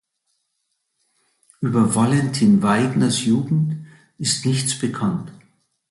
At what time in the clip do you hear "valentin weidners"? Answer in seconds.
1.93-3.23